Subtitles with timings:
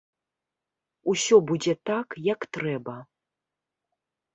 [1.13, 3.01] Усё будзе так, як трэба.